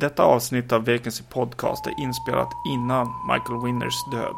[0.00, 4.34] Detta avsnitt av Vacancy Podcast är inspelat innan Michael Winners död.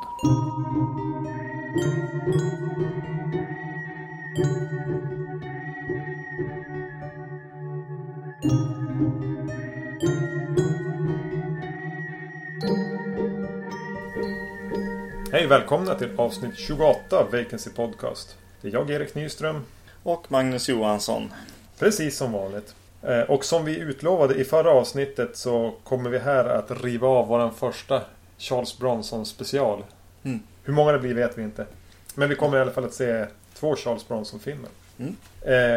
[15.32, 18.36] Hej, välkomna till avsnitt 28 av Vacancy Podcast.
[18.60, 19.64] Det är jag, Erik Nyström.
[20.02, 21.32] Och Magnus Johansson.
[21.78, 22.74] Precis som vanligt.
[23.02, 27.26] Eh, Och som vi utlovade i förra avsnittet så kommer vi här att riva av
[27.28, 28.02] våran första
[28.38, 29.84] Charles Bronson special.
[30.22, 30.40] Mm.
[30.64, 31.66] Hur många det blir vet vi inte.
[32.14, 34.68] Men vi kommer i alla fall att se två Charles Bronson-filmer.
[34.98, 35.16] Mm.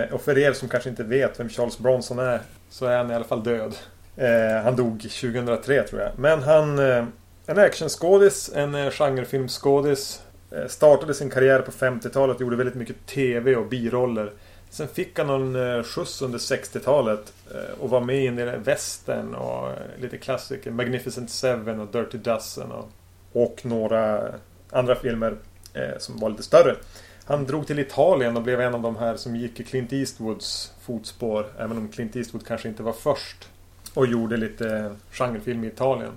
[0.04, 2.40] Eh, och för er som kanske inte vet vem Charles Bronson är
[2.70, 3.76] så är han i alla fall död.
[4.18, 6.12] Eh, han dog 2003 tror jag.
[6.18, 6.80] Men han...
[6.80, 7.06] Eh,
[7.48, 10.22] en actionskådis, en eh, genrefilmskådis.
[10.68, 14.32] Startade sin karriär på 50-talet, gjorde väldigt mycket TV och biroller.
[14.70, 18.60] Sen fick han någon eh, skjuts under 60-talet eh, och var med i en del
[18.60, 20.72] western och eh, lite klassiker.
[20.72, 22.90] Magnificent Seven och Dirty Dozen och,
[23.34, 24.32] och några
[24.72, 25.38] andra filmer
[25.98, 26.76] som var lite större.
[27.26, 30.74] Han drog till Italien och blev en av de här som gick i Clint Eastwoods
[30.82, 31.48] fotspår.
[31.58, 33.50] Även om Clint Eastwood kanske inte var först.
[33.94, 36.12] Och gjorde lite genrefilm i Italien.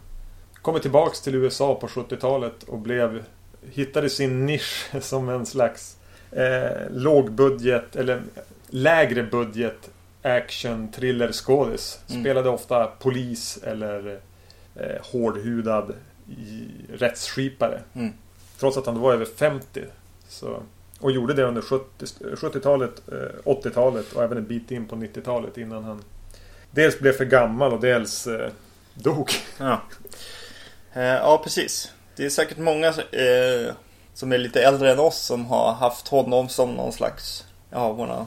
[0.63, 3.25] Kommer tillbaks till USA på 70-talet och blev
[3.71, 5.98] Hittade sin nisch som en slags
[6.33, 8.23] eh, lågbudget eller
[8.69, 9.91] lägre budget
[10.23, 12.01] action thriller skådis.
[12.09, 12.23] Mm.
[12.23, 14.21] Spelade ofta polis eller
[14.75, 15.95] eh, hårdhudad
[16.93, 17.81] rättsskipare.
[17.95, 18.13] Mm.
[18.59, 19.85] Trots att han var över 50.
[20.29, 20.63] Så,
[21.01, 25.59] och gjorde det under 70 70-talet, eh, 80-talet och även en bit in på 90-talet
[25.59, 26.03] innan han
[26.71, 28.51] dels blev för gammal och dels eh,
[28.95, 29.31] dog.
[29.59, 29.83] Ja.
[30.93, 31.93] Eh, ja, precis.
[32.17, 33.75] Det är säkert många eh,
[34.19, 38.27] som är lite äldre än oss som har haft honom som någon slags, ja, våra,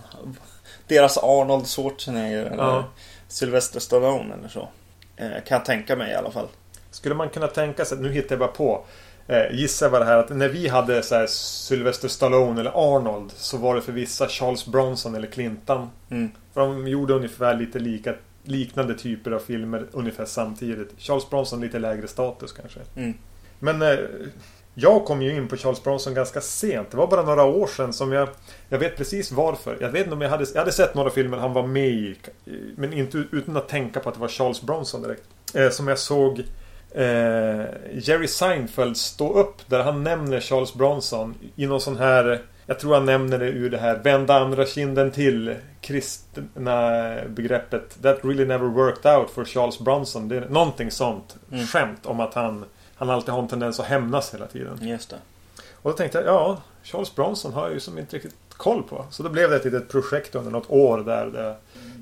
[0.88, 2.86] deras Arnold Schwarzenegger eller Ja.
[3.28, 4.70] Sylvester Stallone eller så.
[5.18, 6.48] Eh, kan jag tänka mig i alla fall.
[6.92, 8.86] Skulle man kunna tänka sig, nu hittar jag bara på
[9.28, 13.32] eh, Gissa vad det här att när vi hade så här Sylvester Stallone eller Arnold
[13.32, 16.32] Så var det för vissa Charles Bronson eller Clinton Mm.
[16.54, 18.14] För de gjorde ungefär lite lika
[18.44, 23.14] Liknande typer av filmer ungefär samtidigt Charles Bronson lite lägre status kanske Mm.
[23.60, 23.98] Men eh,
[24.74, 26.92] jag kom ju in på Charles Bronson ganska sent.
[26.92, 28.30] Det var bara några år sedan som jag...
[28.70, 29.78] Jag vet precis varför.
[29.82, 30.46] Jag vet inte om jag hade...
[30.54, 32.16] Jag hade sett några filmer han var med i.
[32.76, 35.24] Men inte utan att tänka på att det var Charles Bronson direkt.
[35.54, 36.40] Eh, som jag såg
[36.92, 42.42] eh, Jerry Seinfeld stå upp där han nämner Charles Bronson i någon sån här...
[42.66, 48.20] Jag tror han nämner det ur det här Vända andra kinden till kristna begreppet That
[48.24, 50.28] really never worked out for Charles Bronson.
[50.28, 51.68] Det är någonting sånt Mm.
[51.68, 52.66] skämt om att han
[53.08, 54.78] han alltid har en tendens att hämnas hela tiden.
[54.82, 55.16] Just det.
[55.82, 59.06] Och då tänkte jag, ja, Charles Bronson har jag ju som inte riktigt koll på.
[59.12, 61.56] Så då blev det ett litet projekt under något år där jag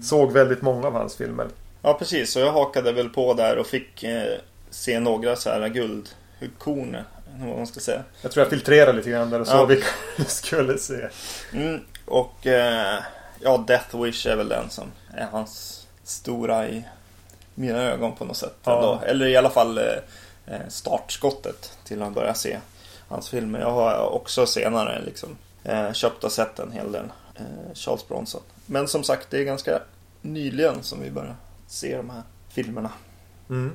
[0.04, 1.48] såg väldigt många av hans filmer.
[1.82, 2.32] Ja, precis.
[2.32, 4.38] Så jag hakade väl på där och fick eh,
[4.70, 6.98] se några så här guldkorn.
[7.40, 8.04] Vad man ska säga.
[8.22, 9.66] Jag tror jag filtrerade lite grann där och såg Ja.
[9.66, 9.88] vilka
[10.18, 11.08] vi skulle se.
[11.54, 13.00] Mm, och eh,
[13.40, 16.84] ja, Death Wish är väl den som är hans stora i
[17.56, 18.56] mina ögon på något sätt.
[18.64, 19.02] Ja.
[19.06, 19.84] Eller i alla fall eh,
[20.50, 22.60] Eh, startskottet till att börja se
[23.08, 23.60] hans filmer.
[23.60, 25.30] Jag har också senare liksom
[25.64, 27.06] eh, köpt och sett en hel del
[27.36, 28.42] eh, Charles Bronson.
[28.66, 29.80] Men som sagt, det är ganska
[30.22, 31.36] nyligen som vi börjar
[31.68, 32.90] se de här filmerna.
[33.50, 33.72] Mm.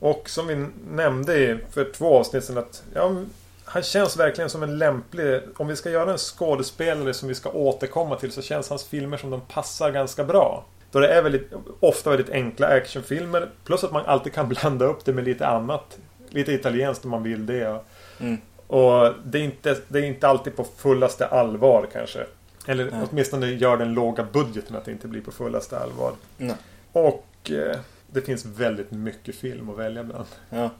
[0.00, 3.16] Och som vi nämnde i- för två avsnitt sedan att ja,
[3.64, 5.40] han känns verkligen som en lämplig...
[5.56, 9.16] Om vi ska göra en skådespelare som vi ska återkomma till så känns hans filmer
[9.16, 10.64] som de passar ganska bra.
[10.94, 13.50] Då det är väldigt, ofta väldigt enkla actionfilmer.
[13.64, 15.98] Plus att man alltid kan blanda upp det med lite annat.
[16.28, 17.68] Lite italienskt om man vill det.
[17.68, 17.84] Och,
[18.20, 18.36] Mm.
[18.66, 22.26] och det, är inte, det är inte alltid på fullaste allvar kanske.
[22.66, 23.00] Eller Nej.
[23.10, 26.12] åtminstone gör den låga budgeten att det inte blir på fullaste allvar.
[26.36, 26.54] Nej.
[26.92, 30.24] Och eh, det finns väldigt mycket film att välja bland.
[30.50, 30.70] Ja.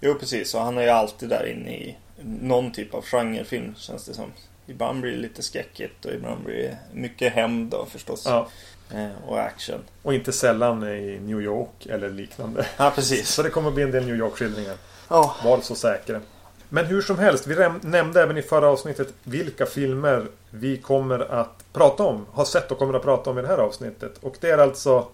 [0.00, 0.54] Jo, precis.
[0.54, 4.32] Och han är ju alltid där inne i någon typ av genrefilm känns det som.
[4.66, 8.22] Ibland blir det lite skräckigt och ibland blir det mycket hämnd då förstås.
[8.26, 8.48] Ja.
[8.94, 9.80] Eh, och action.
[10.02, 12.66] Och inte sällan i New York eller liknande.
[12.76, 13.28] Ja, precis.
[13.28, 14.74] Så det kommer att bli en del New York-skildringar.
[15.08, 15.36] Ja.
[15.44, 16.20] Var så säkra.
[16.68, 21.64] Men hur som helst, vi nämnde även i förra avsnittet vilka filmer vi kommer att
[21.72, 22.26] prata om.
[22.32, 24.12] Har sett och kommer att prata om i det här avsnittet.
[24.20, 25.08] Och det är alltså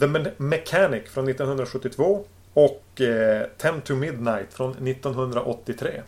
[0.00, 6.02] The Me- Mechanic från 1972 och eh, Ten to Midnight från 1983.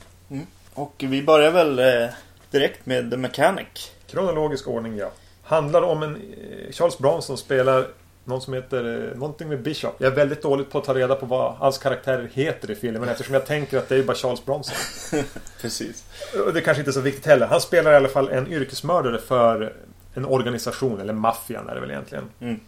[0.75, 2.09] Och vi börjar väl eh,
[2.51, 3.93] direkt med The Mechanic.
[4.07, 5.11] Kronologisk ordning, ja.
[5.51, 7.87] Handlar om en eh, Charles Bronson spelar
[8.25, 9.95] någon som heter eh, någonting med Bishop.
[9.99, 13.09] Jag är väldigt dåligt på att ta reda på vad hans karaktär heter i filmen
[13.09, 14.77] eftersom jag tänker att det är bara Charles Bronson.
[15.61, 16.05] Precis.
[16.47, 17.47] Och det kanske inte är så viktigt heller.
[17.47, 19.73] Han spelar i alla fall en yrkesmördare för
[20.15, 22.25] en organisation, eller maffian är det väl egentligen.
[22.41, 22.61] Mm.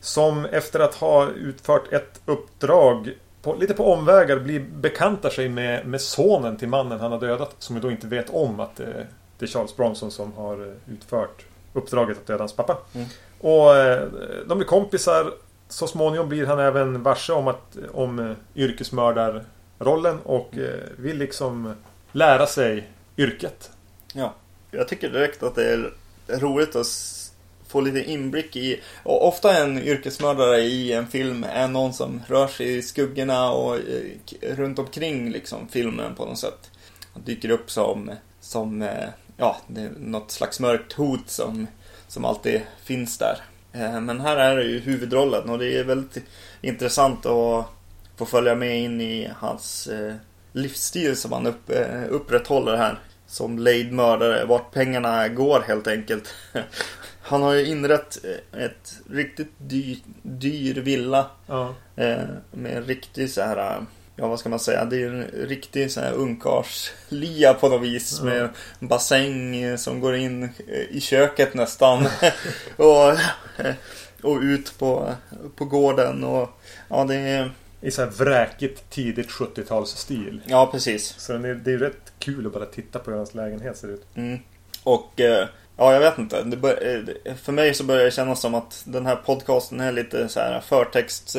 [0.00, 3.12] Som efter att ha utfört ett uppdrag
[3.42, 7.54] på, lite på omvägar blir bekantar sig med, med sonen till mannen han har dödat.
[7.58, 9.06] Som ju då inte vet om att det,
[9.38, 12.78] det är Charles Bronson som har eh, utfört uppdraget att döda hans pappa.
[12.94, 13.06] Mm.
[13.40, 14.08] Och eh,
[14.46, 15.32] de blir kompisar.
[15.68, 21.74] Så småningom blir han även varse om, att, om eh, yrkesmördarrollen och eh, vill liksom
[22.12, 23.70] lära sig yrket.
[24.12, 24.34] Ja.
[24.70, 25.92] Jag tycker direkt att det är
[26.28, 26.86] roligt att
[27.68, 28.80] få lite inblick i...
[29.02, 33.76] Och ofta en yrkesmördare i en film är någon som rör sig i skuggorna och
[34.42, 36.70] runt omkring liksom filmen på något sätt.
[37.12, 38.88] Han dyker upp som, som
[39.40, 41.66] ja, det är något slags mörkt hot som,
[42.08, 43.36] som alltid finns där.
[43.72, 46.24] Eh, Men här är det ju huvudrollen och det är väldigt
[46.60, 47.66] intressant att
[48.16, 50.14] få följa med in i hans eh,
[50.52, 52.98] livsstil som han upp, eh, upprätthåller här.
[53.26, 56.34] Som lejd-mördare, vart pengarna går helt enkelt.
[57.22, 58.18] Han har ju inrett
[58.52, 61.74] ett riktigt dyr, dyr villa Ja.
[62.50, 63.86] med en riktig så här,
[64.20, 68.20] ja vad ska man säga, det är en riktig så här ungkarlslya på något vis
[68.20, 72.06] med en bassäng eh, som går in eh, i köket nästan.
[72.76, 73.08] och,
[73.64, 73.74] eh,
[74.22, 75.14] och ut på,
[75.56, 80.40] på gården och ja det är, I så här vräkigt tidigt 70-talsstil.
[80.46, 81.14] ja precis.
[81.18, 83.88] Så det är, det är rätt kul att bara titta på hur hans lägenhet ser
[83.88, 84.06] ut.
[84.14, 84.38] Mm.
[84.82, 85.12] Och
[85.76, 86.44] ja, jag vet inte.
[86.44, 90.40] Bör, för mig så börjar det kännas som att den här podcasten är lite så
[90.40, 91.36] här förtext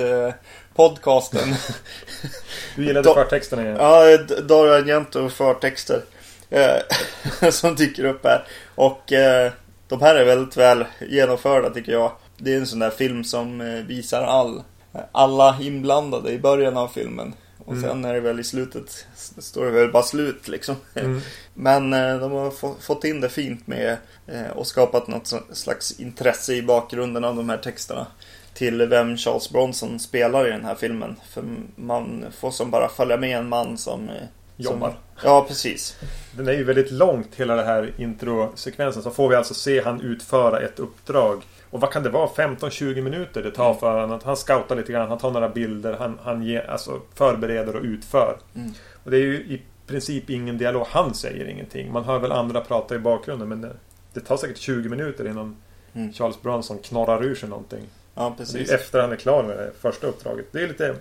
[0.76, 1.54] podcasten.
[2.76, 3.76] Du gillade Då- förtexterna igen.
[3.80, 6.02] ja, D- Dario Argento förtexter.
[6.50, 8.48] Eh, som dyker upp här.
[8.76, 9.52] Och eh,
[9.88, 12.12] de här är väldigt väl genomförda tycker jag.
[12.38, 14.64] Det är en sån där film som eh, visar all,
[15.12, 17.34] alla inblandade i början av filmen.
[17.66, 17.90] Och Mm.
[17.90, 19.06] sen är det väl i slutet,
[19.38, 20.76] står det väl bara slut liksom.
[20.96, 21.22] Mm.
[21.54, 23.98] Men eh, de har få, fått in det fint med
[24.28, 28.08] eh, och skapat något slags intresse i bakgrunden av de här texterna.
[28.53, 31.15] Till vem Charles Bronson spelar i den här filmen.
[31.30, 31.44] För
[31.75, 34.15] man får som bara följa med en man som eh,
[34.57, 34.89] Jobbar.
[34.89, 35.98] Som, ja, precis.
[36.38, 39.03] Den är ju väldigt långt hela det här introsekvensen.
[39.03, 41.44] Så får vi alltså se han utföra ett uppdrag.
[41.69, 42.27] Och vad kan det vara?
[42.27, 44.19] 15-20 minuter det tar för honom.
[44.24, 48.38] Han scoutar lite grann, han tar några bilder, han, han ger, alltså förbereder och utför.
[48.56, 48.71] Mm.
[49.03, 50.88] Och det är ju i princip ingen dialog.
[50.89, 51.92] Han säger ingenting.
[51.92, 53.75] Man hör väl andra prata i bakgrunden men det,
[54.13, 55.56] det tar säkert 20 minuter innan
[55.94, 56.13] Mm.
[56.13, 57.83] Charles Bronson knorrar ur sig någonting.
[58.16, 58.72] Ja, Och Det är precis.
[58.72, 60.46] efter han är klar med det första uppdraget.
[60.52, 60.96] Det är lite,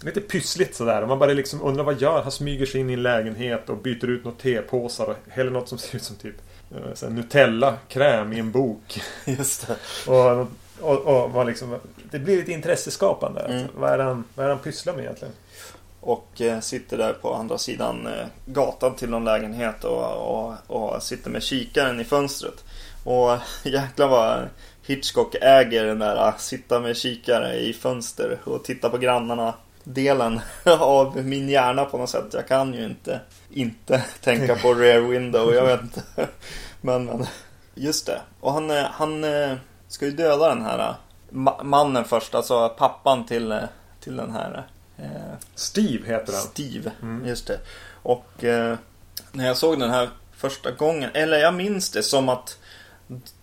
[0.00, 1.06] lite pyssligt sådär.
[1.06, 4.06] Man bara liksom undrar vad gör Han smyger sig in i en lägenhet och byter
[4.06, 6.34] ut några tepåsar och häller något som ser ut som typ
[7.02, 9.00] eh, Nutella-kräm i en bok.
[9.24, 9.76] Just det.
[10.10, 10.46] Och,
[10.80, 11.76] och, och vad liksom,
[12.10, 13.40] det blir lite intresseskapande.
[13.40, 13.62] Mm.
[13.62, 15.34] Alltså, vad, är han, vad är han pysslar med egentligen?
[16.00, 21.02] Och eh, sitter där på andra sidan eh, gatan till någon lägenhet och, och, och
[21.02, 22.64] sitter med kikaren i fönstret.
[23.04, 23.30] Och
[23.64, 24.48] jäklar vad
[24.88, 29.54] Hitchcock äger den där eh, sitta med kikare i fönster och titta på grannarna
[29.84, 30.40] delen
[30.80, 32.24] av min hjärna på något sätt.
[32.32, 33.20] Jag kan ju inte
[33.50, 36.02] inte tänka på rear window, jag vet inte.
[36.80, 37.26] Men, men
[37.74, 38.20] just det.
[38.40, 39.56] Och han, eh, han eh,
[39.88, 40.94] ska ju döda den här eh,
[41.30, 43.58] ma- mannen först, alltså pappan till,
[44.00, 45.06] till den här eh,
[45.54, 46.42] Steve heter han.
[46.42, 47.26] Steve, Mm.
[47.26, 47.58] just det.
[48.02, 48.76] Och eh,
[49.32, 52.58] när jag såg den här första gången, eller jag minns det som att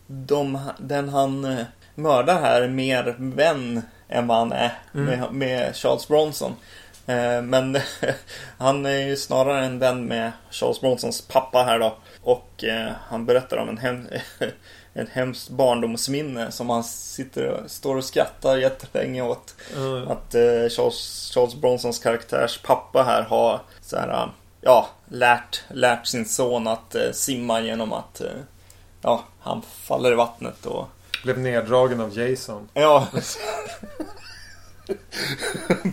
[0.07, 1.65] de, den han eh,
[1.95, 5.05] mördar här är mer vän än vad han är Mm.
[5.05, 6.55] med, med Charles Bronson.
[7.05, 7.77] Eh, men
[8.57, 11.95] han är ju snarare en vän med Charles Bronsons pappa här då.
[12.21, 14.07] Och eh, han berättar om en, hem,
[14.93, 19.55] en hemskt barndomsminne som han sitter och, står och skrattar jättelänge åt.
[19.75, 20.07] Mm.
[20.07, 24.29] Att eh, Charles, Charles Bronsons karaktärs pappa här har så här,
[24.62, 28.21] ja, lärt, lärt sin son att simma genom att
[29.05, 30.88] ja, han faller i vattnet och
[31.24, 32.69] Blev neddragen av Jason.
[32.74, 33.07] ja,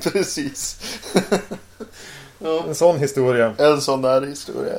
[0.03, 0.81] precis.
[2.39, 3.55] ja, En sån historia.
[3.59, 4.73] en sån där historia.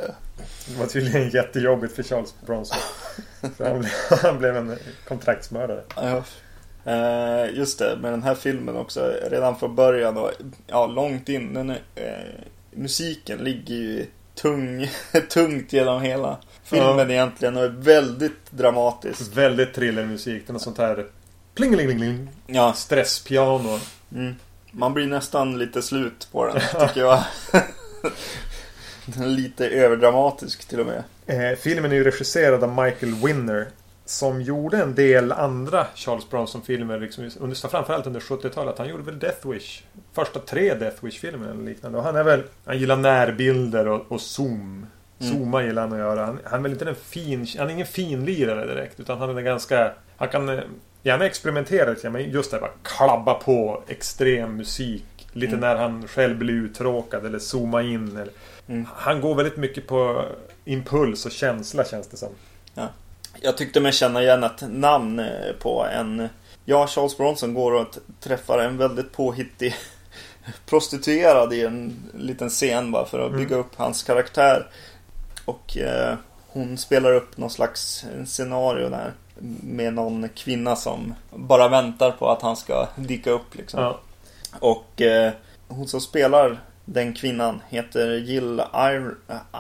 [0.67, 2.77] Det var tydligen jättejobbigt för Charles Bronson.
[3.57, 5.83] För han, blev, han blev en kontraktsmördare.
[5.95, 6.23] Ja.
[6.91, 10.31] Eh, just det, med den här filmen också, redan från början och
[10.67, 11.53] ja, långt in.
[11.53, 14.89] Den är, eh, musiken ligger ju tung,
[15.29, 17.10] tungt genom hela filmen Ja.
[17.10, 19.38] egentligen och är väldigt dramatisk.
[19.38, 20.43] Väldigt thrillermusik.
[20.48, 21.05] Det är något sånt här
[21.55, 23.79] plingelingeling Ja, stresspiano.
[24.15, 24.36] mm.
[24.72, 27.24] man blir nästan lite slut på den tycker jag.
[29.05, 31.03] den är lite överdramatisk till och med.
[31.25, 33.67] Eh, filmen är ju regisserad av Michael Winner.
[34.05, 37.00] Som gjorde en del andra Charles Bronson-filmer.
[37.00, 38.77] Liksom, under, framförallt under 70-talet.
[38.77, 39.84] Han gjorde väl Death Wish.
[40.13, 41.98] Första tre Death Wish-filmer eller liknande.
[41.98, 42.43] Och han är väl...
[42.65, 44.86] Han gillar närbilder och, och zoom.
[45.31, 45.65] Mm.
[45.65, 46.25] Gillar han att göra.
[46.25, 47.47] Han, han är väl inte en fin...
[47.57, 48.99] Han är ingen finlirare direkt.
[48.99, 49.91] Utan han är ganska...
[50.17, 50.49] Han kan...
[50.49, 50.59] eh,
[51.03, 55.05] gärna experimentera lite men just det här bara klabba på extrem musik.
[55.33, 55.59] Lite Mm.
[55.59, 58.17] när han själv blir uttråkad eller zooma in.
[58.17, 58.33] Eller,
[58.67, 58.85] Mm.
[58.95, 60.25] Han går väldigt mycket på
[60.65, 62.29] impuls och känsla känns det som.
[63.41, 66.29] Jag tyckte mig känna igen ett namn eh, på en...
[66.65, 67.87] Ja, Charles Bronson går och
[68.19, 69.75] träffar en väldigt påhittig
[70.65, 73.39] prostituerad i en liten scen bara för att Mm.
[73.39, 74.67] bygga upp hans karaktär.
[75.45, 76.15] Och eh,
[76.47, 79.13] hon spelar upp någon slags scenario där
[79.63, 83.79] med någon kvinna som bara väntar på att han ska dyka upp liksom.
[83.83, 84.00] Ja.
[84.59, 85.31] Och eh,
[85.67, 89.15] hon som spelar den kvinnan heter Jill Ir-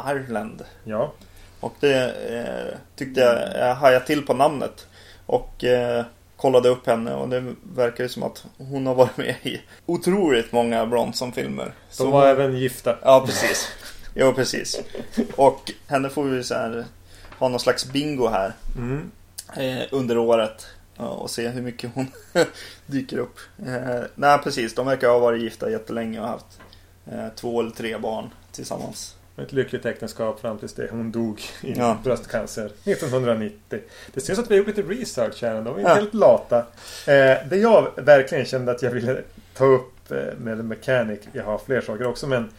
[0.09, 0.63] Ireland.
[0.83, 1.11] ja.
[1.59, 4.87] Och det eh, tyckte jag, jag hajade till på namnet.
[5.25, 6.05] Och eh,
[6.37, 10.51] kollade upp henne och det verkar ju som att hon har varit med i otroligt
[10.51, 11.73] många Bronson-filmer.
[11.97, 12.95] De var hon- även gifta.
[13.01, 13.67] Ja, precis.
[14.13, 14.81] Jo, precis.
[15.35, 16.85] Och henne får vi så här,
[17.39, 19.11] ha någon slags bingo här Mm.
[19.57, 20.67] eh, under året.
[20.97, 22.07] Och se hur mycket hon
[22.85, 23.37] dyker upp.
[23.67, 24.75] Eh, nej, precis.
[24.75, 26.59] De verkar ha varit gifta jättelänge och haft
[27.11, 29.15] eh, två eller tre barn tillsammans.
[29.37, 31.97] Ett lyckligt äktenskap fram tills det hon dog i Ja.
[32.03, 33.79] bröstcancer 1990.
[34.13, 35.73] Det syns att vi har gjort lite research här ändå.
[35.73, 35.95] Vi är Ja.
[35.95, 36.57] helt lata.
[37.07, 39.21] Eh, det jag verkligen kände att jag ville
[39.53, 41.19] ta upp eh, med The Mechanic.
[41.31, 42.49] Jag har fler saker också men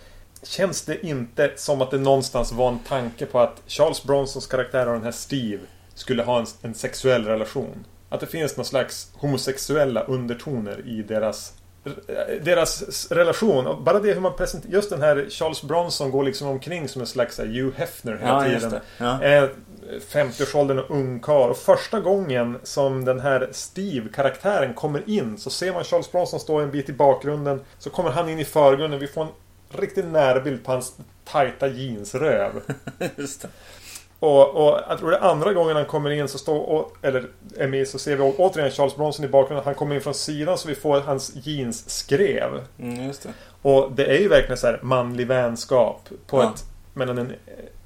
[0.47, 4.87] Känns det inte som att det någonstans var en tanke på att Charles Bronsons karaktär
[4.87, 5.63] och den här Steve
[5.95, 7.87] skulle ha en, en sexuell relation?
[8.09, 11.53] Att det finns någon slags homosexuella undertoner i deras
[12.43, 14.73] deras relation, bara det hur man presenterar...
[14.73, 18.49] Just den här Charles Bronson går liksom omkring som en slags här, Hugh Hefner hela
[18.49, 18.81] Ja, tiden.
[18.99, 19.23] Ja.
[19.23, 19.51] Är
[20.11, 21.51] 50-årsåldern och ungkarl.
[21.51, 26.59] Och första gången som den här Steve-karaktären kommer in så ser man Charles Bronson stå
[26.59, 27.61] en bit i bakgrunden.
[27.79, 29.01] Så kommer han in i förgrunden.
[29.01, 29.29] Vi får en
[29.79, 32.53] riktigt närbild på hans tajta jeansröv.
[34.19, 37.27] Och, och jag tror det är andra gången han kommer in så står, eller
[37.57, 39.65] är med, så ser vi återigen Charles Bronson i bakgrunden.
[39.65, 42.61] Han kommer in från sidan så vi får hans jeansskrev.
[42.79, 43.29] Mm, just det.
[43.63, 46.53] Och det är ju verkligen så här manlig vänskap på Ja.
[46.55, 46.65] ett,
[46.95, 47.33] mellan en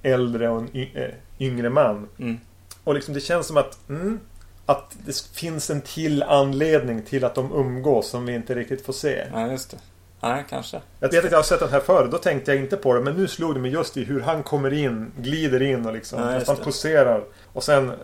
[0.02, 2.08] äldre och en eh, yngre man.
[2.18, 2.40] Mm.
[2.84, 4.20] Och liksom det känns som att mm,
[4.66, 8.92] att det finns en till anledning till att de umgås som vi inte riktigt får
[8.92, 9.24] se.
[9.32, 9.76] Ja, just det.
[10.20, 10.80] Nej, kanske.
[11.00, 13.00] Jag vet att jag har sett den här förr, då tänkte jag inte på det.
[13.00, 16.20] Men nu slog det mig just i hur han kommer in, glider in och liksom
[16.20, 17.24] Ja, nästan poserar.
[17.52, 17.94] Och sen eh,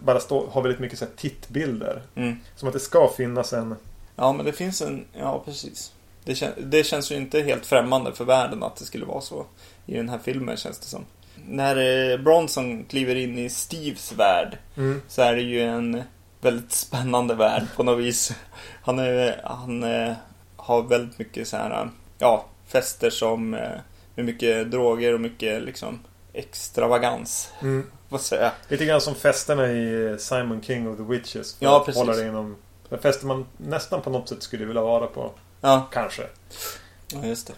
[0.00, 2.02] bara stå, har väldigt mycket så här tittbilder.
[2.14, 2.36] Mm.
[2.56, 3.76] Som att det ska finnas en...
[4.16, 5.04] Ja, men det finns en...
[5.12, 5.92] Ja, precis.
[6.24, 6.52] Det, kän...
[6.58, 9.46] det känns ju inte helt främmande för världen att det skulle vara så
[9.86, 11.04] i den här filmen, känns det som.
[11.46, 15.02] När eh, Bronson kliver in i Steves värld Mm.
[15.08, 16.02] så är det ju en
[16.40, 18.32] väldigt spännande värld på något vis.
[18.82, 20.12] Han, är, han eh,
[20.68, 23.60] har väldigt mycket så här, ja, fester som eh,
[24.14, 25.98] med mycket droger och mycket liksom
[26.32, 27.52] extravagans.
[27.62, 27.86] Mm.
[28.08, 28.52] Vad säger jag?
[28.68, 31.54] Lite grann som festerna i Simon King of the Witches.
[31.54, 32.00] För Ja, att precis.
[32.00, 32.56] Hålla det inom...
[33.02, 35.30] Fester man nästan på något sätt skulle vilja vara på.
[35.60, 36.22] Ja, Kanske.
[37.12, 37.52] ja just det.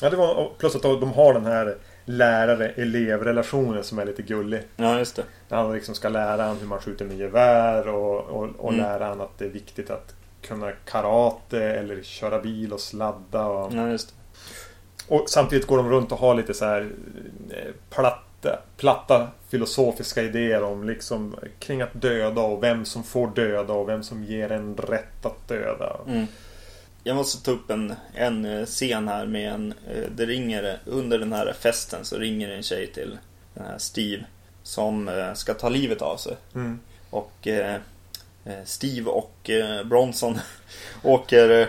[0.00, 4.62] Ja, det var, och plus att de har den här lärare-elevrelationen som är lite gullig.
[4.76, 5.22] Ja, just det.
[5.48, 8.84] Där han liksom ska lära han hur man skjuter med gevär och, och, och Mm.
[8.84, 13.46] lära han att det är viktigt att kunna karate eller köra bil och sladda.
[13.46, 13.98] Och, Ja,
[15.08, 16.90] och samtidigt går de runt och har lite så här
[17.50, 23.72] eh, platta, platta filosofiska idéer om liksom kring att döda och vem som får döda
[23.72, 25.96] och vem som ger en rätt att döda.
[26.06, 26.26] Mm.
[27.04, 29.74] Jag måste ta upp en, en eh, scen här med en...
[29.94, 33.18] eh, Det ringer under den här festen så ringer en tjej till
[33.54, 34.24] den här Steve
[34.62, 36.36] som ska ta livet av sig.
[36.54, 36.78] Mm.
[37.10, 37.76] Och eh,
[38.64, 40.38] Steve och eh, Bronson
[41.02, 41.60] åker,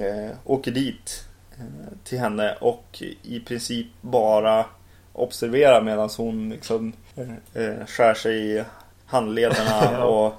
[0.00, 1.24] eh, åker dit
[1.58, 4.64] eh, till henne och i princip bara
[5.12, 8.64] observerar medan hon liksom eh, eh, skär sig i
[9.06, 10.34] handlederna och...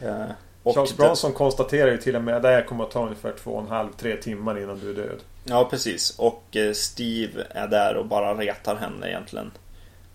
[0.00, 0.26] Eh,
[0.62, 3.32] och Charles Bronson konstaterar ju till och med att det här kommer att ta ungefär
[3.32, 5.18] två och en halv, tre timmar innan du är död.
[5.44, 6.18] Ja, precis.
[6.18, 9.50] Och eh, Steve är där och bara retar henne egentligen.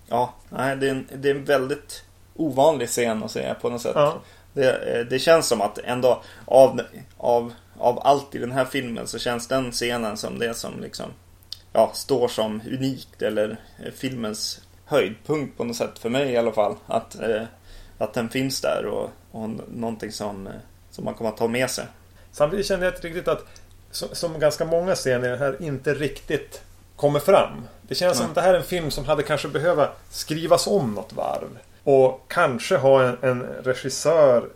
[0.07, 2.03] Ja, nej, det är en, det är en väldigt
[2.35, 3.91] ovanlig scen att se på något sätt.
[3.95, 4.21] Ja.
[4.53, 6.81] Det, eh, det känns som att ändå av,
[7.17, 11.05] av, av allt i den här filmen så känns den scenen som det som liksom
[11.73, 16.51] ja, står som unikt eller eh, filmens höjdpunkt på något sätt för mig i alla
[16.51, 16.75] fall.
[16.87, 17.43] Att, eh,
[17.97, 20.53] att den finns där och, och någonting som, eh,
[20.91, 21.85] som man kommer att ta med sig.
[22.31, 23.45] Samtidigt känner jag riktigt att
[23.91, 26.61] som, som ganska många scener här inte riktigt
[26.95, 27.67] kommer fram.
[27.81, 28.29] Det känns som Nej.
[28.29, 31.57] att det här är en film som hade kanske behöva skrivas om något varv.
[31.83, 34.49] Och kanske ha en, en regissör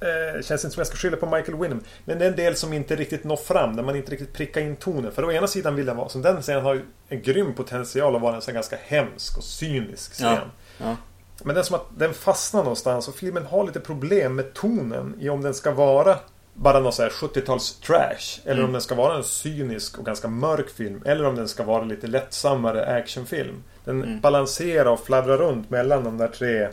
[0.00, 1.80] Eh, känns inte som jag ska skylla på Michael Winham.
[2.04, 3.76] Men det är en del som inte riktigt når fram.
[3.76, 5.12] Där man inte riktigt prickar in tonen.
[5.12, 8.16] För å ena sidan vill den vara som den scenen har ju en grym potential
[8.16, 10.26] att vara en sån ganska hemsk och cynisk scen.
[10.26, 10.40] Ja.
[10.78, 10.96] Ja.
[11.44, 15.14] Men det är som att den fastnar någonstans och filmen har lite problem med tonen
[15.20, 16.16] i om den ska vara
[16.54, 18.40] bara någon så här 70-tals trash.
[18.44, 18.64] Eller Mm.
[18.64, 21.02] om den ska vara en cynisk och ganska mörk film.
[21.06, 23.62] Eller om den ska vara lite lättsammare actionfilm.
[23.86, 24.20] Den Mm.
[24.20, 26.68] balanserar och fladdrar runt mellan de där tre.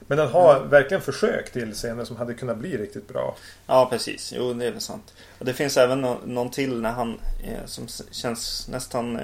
[0.00, 0.68] Men den har Mm.
[0.68, 3.36] verkligen försök till scener som hade kunnat bli riktigt bra.
[3.66, 4.32] Ja, precis.
[4.36, 5.14] Jo, det är väl sant.
[5.38, 9.22] Och det finns även nå- någon till när han eh, som känns nästan eh,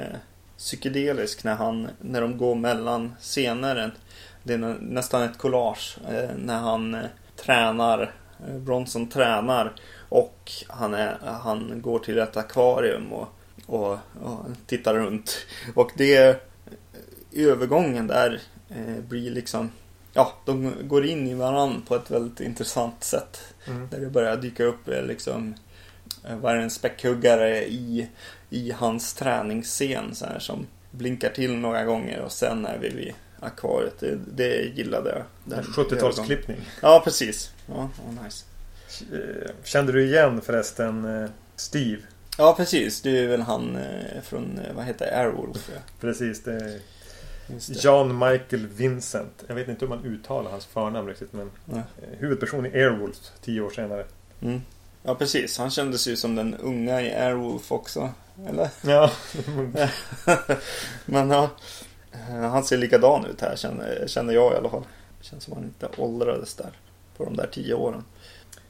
[0.58, 3.94] psykedelisk när han när de går mellan scener.
[4.42, 7.00] Det är nä- nästan ett collage eh, när han eh,
[7.36, 8.14] tränar.
[8.48, 9.72] Eh, Bronson tränar
[10.08, 13.28] och han, är, han går till ett akvarium och,
[13.66, 15.36] och, och tittar runt.
[15.74, 16.42] Och det
[17.36, 19.70] övergången där eh, blir liksom
[20.16, 23.40] Ja, de går in i varandra på ett väldigt intressant sätt.
[23.66, 23.88] Mm.
[23.90, 25.54] Där det börjar dyka upp eh, liksom
[26.24, 28.08] eh, vad är en späckhuggare i,
[28.50, 33.12] i hans träningsscen så här, som blinkar till några gånger och sen är vi vid
[33.40, 34.00] akvariet.
[34.00, 35.22] Det, det gillade jag.
[35.44, 36.60] Den- 70-talsklippning.
[36.82, 37.52] Ja, precis.
[37.66, 38.44] Ja, ja, nice.
[39.64, 42.02] Kände du igen förresten Steve?
[42.38, 43.02] Ja, precis.
[43.02, 43.78] Det är väl han
[44.22, 45.70] från, vad heter det, Airwolf.
[45.74, 45.80] Ja.
[46.00, 46.80] Precis, det.
[47.68, 49.44] John Michael Vincent.
[49.46, 51.76] Jag vet inte hur man uttalar hans förnamn riktigt men Ja.
[51.76, 54.04] eh, huvudperson i Airwolf tio år senare.
[54.42, 54.60] Mm.
[55.02, 55.58] ja, precis.
[55.58, 58.10] Han kändes ju som den unga i Airwolf också.
[58.48, 58.68] Eller?
[58.82, 59.10] Ja,
[61.06, 61.50] Men ja,
[62.12, 64.82] eh, han ser likadan ut här känner, känner jag i alla fall.
[65.20, 66.70] Det känns som han inte åldrades där
[67.16, 68.04] på de där tio åren.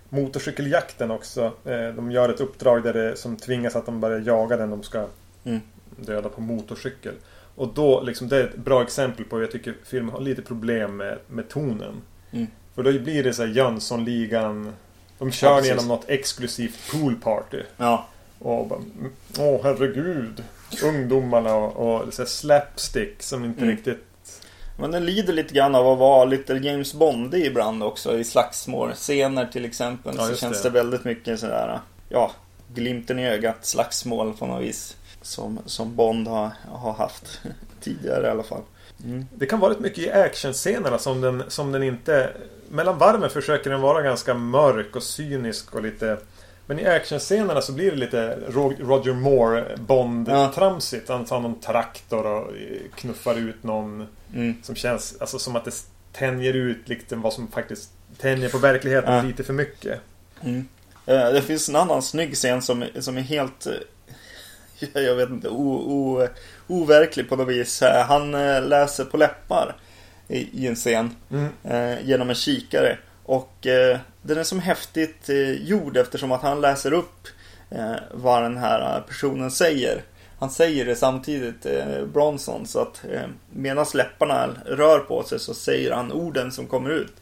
[0.08, 1.44] motorcykeljakten också.
[1.64, 4.82] Eh, De gör ett uppdrag där det, som tvingas att de börjar jaga den de
[4.82, 5.06] ska
[5.44, 5.60] Mm.
[5.96, 7.14] döda på motorcykel.
[7.56, 10.42] Och då, liksom, det är ett bra exempel på hur jag tycker filmen har lite
[10.42, 12.02] problem med, med tonen.
[12.32, 12.46] Mm.
[12.74, 14.72] För då blir det så här Jönssonligan.
[15.18, 15.70] De Ja, kör precis.
[15.70, 17.62] genom något exklusivt poolparty.
[17.76, 18.06] Ja,
[18.38, 20.44] Och bara, mm, åh herregud.
[20.84, 23.76] Ungdomarna och, och så slapstick som inte Mm.
[23.76, 24.04] riktigt...
[24.78, 29.46] men den lider lite grann av att vara lite James Bondig ibland också i slagsmålscener
[29.46, 30.14] till exempel.
[30.18, 30.68] Ja, så känns det.
[30.68, 30.72] det.
[30.74, 32.30] väldigt mycket sådär, ja,
[32.74, 34.96] glimten i ögat slagsmål på något vis.
[35.24, 37.40] Som, som Bond har, har haft
[37.80, 38.62] tidigare i alla fall.
[39.04, 39.26] Mm.
[39.34, 42.30] Det kan vara rätt mycket i actionscenerna som den, som den inte...
[42.68, 46.18] Mellan varven försöker den vara ganska mörk och cynisk och lite...
[46.66, 51.08] Men i actionscenerna så blir det lite Ro- Roger Moore Bond-tramsigt.
[51.08, 52.50] Han tar någon traktor och
[52.94, 54.54] knuffar ut någon Mm.
[54.62, 55.74] som känns alltså, som att det
[56.12, 59.22] tänjer ut liksom vad som faktiskt tänjer på verkligheten Ja.
[59.22, 60.00] lite för mycket.
[60.40, 60.68] Mm.
[61.06, 63.72] Eh, Det finns en annan snygg scen som, som är helt eh,
[64.94, 66.28] Jag vet inte, o, o,
[66.66, 67.82] overklig på något vis.
[67.82, 69.76] Eh, Han eh, läser på läppar
[70.28, 71.48] i, i en scen Mm.
[71.64, 72.98] eh, genom en kikare.
[73.24, 77.26] Och eh, den är som häftigt eh, gjord eftersom att han läser upp
[77.70, 80.02] eh, vad den här personen säger.
[80.38, 85.54] Han säger det samtidigt, eh, Bronson, så att eh, medan läpparna rör på sig så
[85.54, 87.12] säger han orden som kommer ut.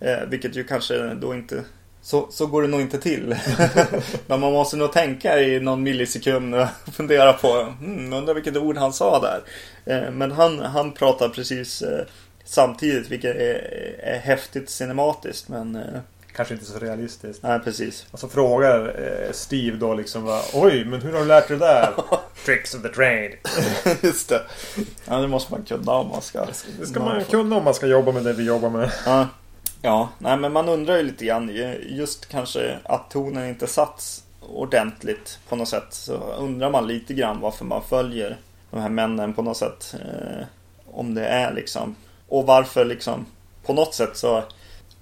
[0.00, 1.64] Eh, vilket ju kanske då inte
[2.02, 3.36] så, så går det nog inte till.
[4.26, 8.76] Men man måste nog tänka i någon millisekund och fundera på, hmm, undrar vilket ord
[8.76, 9.40] han sa där.
[9.84, 12.04] Eh, men han, han pratar precis eh,
[12.44, 13.70] samtidigt, vilket är,
[14.02, 15.48] är häftigt cinematiskt.
[15.48, 16.00] Men eh,
[16.36, 17.42] Kanske inte så realistiskt.
[17.42, 18.06] nej, precis.
[18.10, 18.96] Och så frågar
[19.32, 21.92] Steve då liksom va, Oj, men hur har du lärt dig det där?
[22.44, 23.32] Tricks of the trade.
[24.02, 24.42] Just det.
[25.04, 26.46] Ja, det måste man kunna om man ska.
[26.80, 28.92] Det ska man kunna om man ska jobba med det vi jobbar med.
[29.06, 29.28] Ja,
[29.82, 31.50] ja nej, men man undrar ju lite grann
[31.88, 35.86] just kanske att tonen inte satts ordentligt på något sätt.
[35.90, 38.36] Så undrar man lite grann varför man följer
[38.70, 39.94] de här männen på något sätt.
[39.94, 40.46] Eh,
[40.92, 41.96] om det är liksom.
[42.28, 43.26] Och varför liksom
[43.66, 44.44] på något sätt så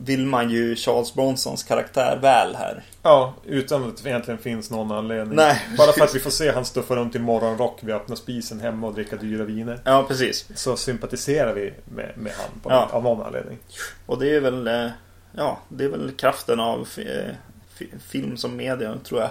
[0.02, 2.84] vill man ju Charles Bronsons karaktär väl här.
[3.02, 5.36] Ja, utan att det egentligen finns någon anledning.
[5.36, 5.62] Nej.
[5.78, 8.86] Bara för att vi får se han stuffa runt i morgonrock vid öppna spisen hemma
[8.86, 9.80] och dricka dyra viner.
[9.84, 10.48] Ja, precis.
[10.54, 12.88] Så sympatiserar vi med, med han på, Ja.
[12.92, 13.58] av någon anledning.
[14.06, 14.86] Och det är väl, eh,
[15.36, 17.34] ja, det är väl kraften av fi-
[18.08, 19.30] film som media tror jag.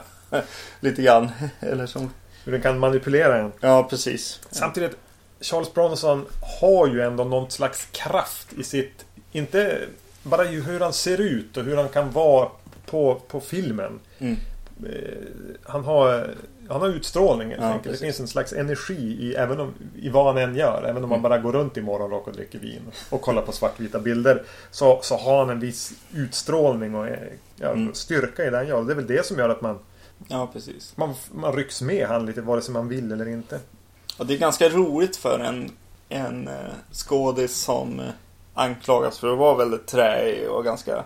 [0.80, 1.32] Lite grann.
[1.60, 2.14] Eller som,
[2.46, 3.52] Hur den kan manipulera en.
[3.62, 4.40] ja precis.
[4.52, 4.98] Samtidigt,
[5.42, 6.26] Charles Bronson
[6.62, 9.06] har ju ändå någon slags kraft i sitt...
[9.32, 9.80] Inte
[10.30, 12.50] bara ju hur han ser ut och hur han kan vara
[12.86, 14.00] på, på filmen.
[14.20, 14.38] Mm.
[14.86, 15.14] Eh,
[15.64, 16.36] Han har,
[16.70, 17.94] han har utstrålning helt Ja, enkelt.
[18.00, 20.84] Det finns en slags energi i, även om, i vad han än gör.
[20.84, 21.22] Även om Mm.
[21.22, 24.44] bara går runt i morgonrock och dricker vin och kollar på svartvita bilder.
[24.72, 27.20] Så, så har han en viss utstrålning och eh,
[27.56, 27.94] ja, Mm.
[27.94, 28.84] styrka i det han gör.
[28.84, 29.80] Det är väl det som gör att man,
[30.28, 30.94] Ja, precis.
[30.98, 33.60] man, man rycks med han lite vare sig man vill eller inte.
[34.18, 35.72] Och det är ganska roligt för en,
[36.10, 36.54] en eh,
[36.92, 38.02] skådis som
[38.54, 41.04] anklagas för att vara väldigt träig och ganska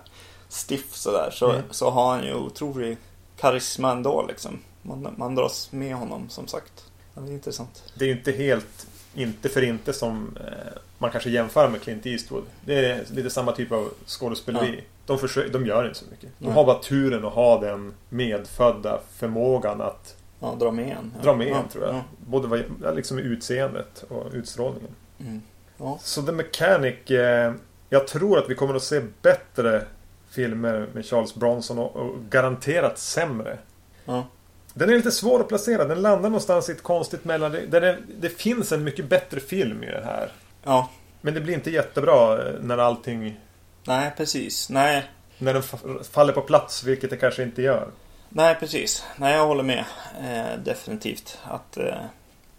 [0.50, 1.30] stiff sådär.
[1.32, 1.62] Så, Mm.
[1.70, 2.98] så har han ju otrolig
[3.38, 4.60] karisma ändå liksom.
[4.82, 6.86] Man, man dras med honom som sagt.
[7.16, 7.84] Ja, det är intressant.
[7.96, 12.06] Det är ju inte helt inte för inte som eh, man kanske jämför med Clint
[12.06, 12.44] Eastwood.
[12.66, 14.76] Det är lite samma typ av skådespeleri.
[14.78, 14.82] Ja.
[15.06, 16.30] De, försöker, de gör inte så mycket.
[16.40, 16.54] De Nej.
[16.54, 21.14] har bara turen att ha den medfödda förmågan att Ja, dra med en.
[21.24, 21.96] Dra med en tror jag.
[21.96, 22.02] Ja.
[22.28, 24.96] Både vad, liksom utseendet och utstrålningen.
[25.20, 25.42] Mm.
[25.78, 26.00] Ja.
[26.02, 27.54] Så The Mechanic, eh,
[27.90, 29.86] jag tror att vi kommer att se bättre
[30.30, 33.58] filmer med Charles Bronson och, och garanterat sämre.
[34.06, 34.28] Ja.
[34.74, 35.86] Den är lite svår att placera.
[35.86, 37.52] Den landar någonstans i ett konstigt mellan...
[37.52, 40.32] Det, det, finns en mycket bättre film i det här.
[40.64, 40.90] ja.
[41.22, 43.40] Men det blir inte jättebra eh, när allting...
[43.84, 44.70] Nej, precis.
[44.70, 45.04] Nej.
[45.38, 47.88] När den fa- faller på plats, vilket det kanske inte gör.
[48.30, 49.04] Nej, precis.
[49.18, 49.86] Nej, jag håller med.
[50.22, 51.38] Eh, definitivt.
[51.44, 52.04] Att eh,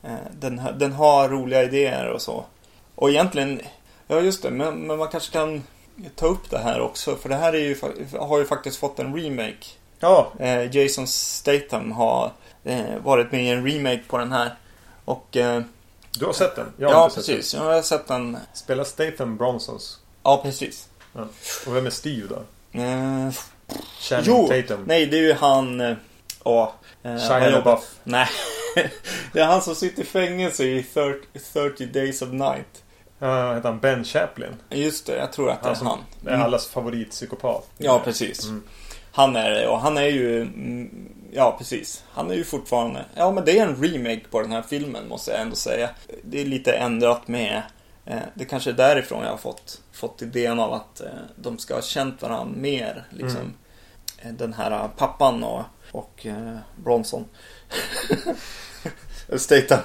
[0.03, 2.45] eh, den, den har roliga idéer och så.
[2.95, 3.61] Och egentligen,
[4.07, 5.63] ja just det, men, men man kanske kan
[6.17, 7.17] ta upp det här också.
[7.17, 7.77] För det här är ju,
[8.19, 9.67] har ju faktiskt fått en remake.
[10.01, 12.33] Ja, Eh, Jason Statham har
[12.65, 14.55] eh, varit med i en remake på den här.
[15.05, 15.63] Och eh,
[16.19, 16.73] du har sett den?
[16.77, 17.55] Jag har ja, precis.
[17.55, 18.33] Jag har sett den.
[18.33, 18.41] den.
[18.53, 19.99] Spelar Statham Bronsons?
[20.23, 20.89] Ja, precis.
[21.67, 22.43] Och vem är Steve då?
[22.81, 23.31] Eh,
[24.01, 24.85] Channing jo, Tatum?
[24.87, 25.81] nej, det är ju han...
[25.81, 25.97] eh,
[26.45, 26.75] Ja.
[27.03, 27.95] eh, Shia LaBeouf?
[28.05, 28.29] Nej.
[29.33, 32.84] det är han som sitter i fängelse i 30, 30 Days of Night.
[33.29, 34.57] Ja, heter han Ben Chaplin?
[34.71, 36.35] Just det, jag tror att det är Han han.
[36.35, 37.71] är allas favoritpsykopat.
[37.79, 38.45] Ja, precis.
[38.45, 38.63] Mm.
[39.13, 40.41] Han är det och han är ju...
[40.43, 42.05] mm, Ja, precis.
[42.13, 43.05] Han är ju fortfarande...
[43.15, 45.91] Ja, men det är en remake på den här filmen, måste jag ändå säga.
[46.23, 47.63] Det är lite ändrat med...
[48.07, 51.07] Eh, det kanske är därifrån jag har fått, fått idén av att eh,
[51.37, 53.05] de ska ha känt varandra mer.
[53.11, 53.55] Liksom.
[54.23, 54.37] Mm.
[54.37, 57.25] Den här pappan och, och eh, Bronson.
[59.37, 59.79] Statham.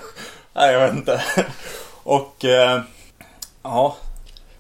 [0.54, 1.24] Nej, jag vet inte.
[2.04, 2.46] och...
[3.64, 3.98] Ja.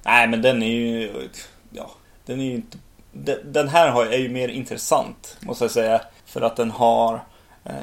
[0.03, 1.29] Nej, men den är ju...
[1.71, 1.91] Ja,
[2.25, 2.77] den är ju inte...
[3.43, 6.01] Den, här är ju mer intressant, måste jag säga.
[6.25, 7.23] För att den har
[7.63, 7.73] eh,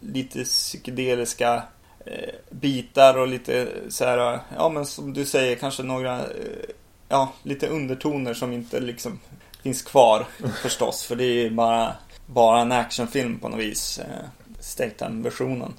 [0.00, 1.62] lite psykedeliska
[2.06, 6.70] eh, bitar och lite så här, ja men som du säger, kanske några, eh,
[7.08, 9.20] ja, lite undertoner som inte liksom
[9.62, 10.26] finns kvar
[10.62, 11.04] förstås.
[11.04, 13.98] För det är ju bara, bara en actionfilm på något vis.
[13.98, 14.26] Eh,
[14.60, 15.74] Statham-versionen.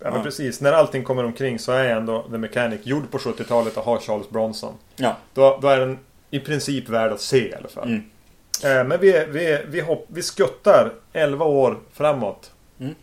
[0.00, 0.60] Ja, men precis.
[0.60, 4.30] När allting kommer omkring så är ändå The Mechanic gjord på 70-talet och har Charles
[4.30, 4.74] Bronson.
[4.96, 5.16] Ja.
[5.34, 5.98] Då, då är den
[6.30, 7.88] i princip värd att se i alla fall.
[7.88, 8.02] Mm.
[8.64, 12.50] Eh, men vi, vi, vi, hopp, vi skuttar 11 år framåt.
[12.80, 12.94] Mm.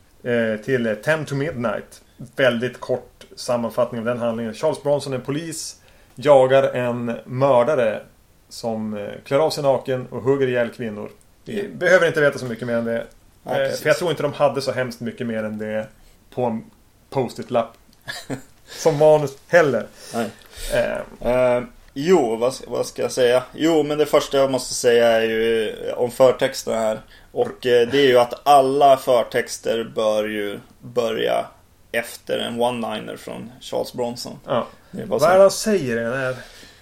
[0.54, 2.02] Eh, till 10 to Midnight.
[2.36, 4.54] Väldigt kort sammanfattning av den handlingen.
[4.54, 5.82] Charles Bronson är polis.
[6.16, 8.02] Jagar en mördare
[8.50, 11.10] som eh, klär av sig naken och hugger ihjäl kvinnor.
[11.46, 11.64] Vi Ja.
[11.74, 13.06] behöver inte veta så mycket mer än det.
[13.44, 15.88] Ja, eh, för jag tror inte de hade så hemskt mycket mer än det
[16.30, 16.64] på en
[17.14, 17.74] post-it-lapp.
[18.68, 19.88] som manus heller.
[20.14, 20.30] Nej.
[20.74, 23.44] Eh, Eh, jo, vad, vad ska jag säga?
[23.54, 27.00] Jo, men det första jag måste säga är ju eh, om förtexterna här.
[27.32, 31.46] Och eh, det är ju att alla förtexter bör ju börja
[31.92, 34.40] efter en one-liner från Charles Bronson.
[34.48, 34.68] ja.
[34.92, 35.98] Det Vad är det han säger?
[35.98, 36.36] i den här?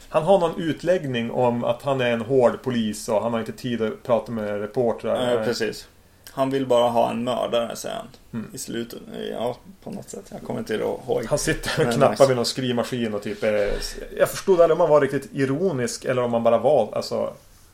[0.10, 3.52] Han har någon utläggning om att han är en hård polis och han har inte
[3.52, 5.32] tid att prata med reportrar.
[5.38, 5.88] Ja, precis.
[6.32, 8.08] Han vill bara ha en mördare, säger han.
[8.34, 8.50] Mm.
[8.54, 9.00] I slutet.
[9.32, 10.26] Ja, på något sätt.
[10.32, 11.26] Jag kommer inte ihåg.
[11.30, 13.74] Han sitter och knappar vid någon skrivmaskin och typ är...
[14.17, 16.89] Jag förstod aldrig om han var riktigt ironisk eller om han bara var...
[16.96, 17.34] Alltså,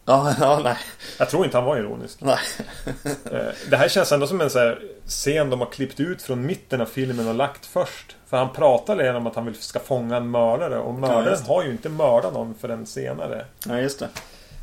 [0.09, 0.77] Ja, ja, nej.
[1.17, 2.17] jag tror inte han var ironisk.
[2.21, 2.37] nej.
[3.31, 6.45] Eh, Det här känns ändå som en så här scen de har klippt ut från
[6.45, 8.15] mitten av filmen och lagt först.
[8.27, 11.47] För han pratar redan om att han vill ska fånga en mördare och mördaren det.
[11.47, 13.45] har ju inte mördat någon förrän senare.
[13.67, 14.09] Ja, just det.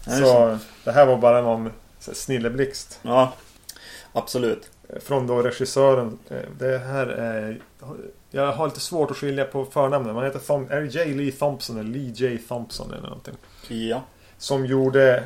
[0.06, 0.26] Ja, just det.
[0.26, 2.98] Så det här var bara någon snilleblixt.
[3.02, 3.32] Ja,
[4.14, 4.70] absolut.
[5.00, 6.18] Från då regissören.
[6.30, 7.60] Eh, Det här är...
[8.30, 10.14] Jag har lite svårt att skilja på förnamnen.
[10.14, 11.04] Man heter Thom, är det J.
[11.14, 12.38] Lee Thompson eller Lee J.
[12.48, 13.34] Thompson eller någonting.
[13.68, 14.02] Ja.
[14.38, 15.24] Som gjorde...